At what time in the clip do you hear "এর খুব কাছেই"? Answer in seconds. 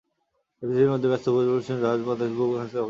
2.21-2.59